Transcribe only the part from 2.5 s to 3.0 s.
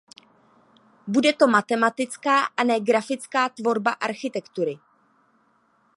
a ne